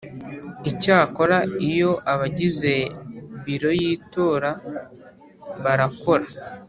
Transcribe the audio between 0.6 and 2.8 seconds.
Icyakora iyo abagize